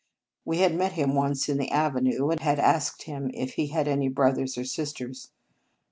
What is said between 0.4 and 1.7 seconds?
We had met him once in the